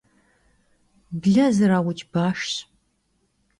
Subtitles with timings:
[1.21, 2.53] Ble zerauç'a başşş.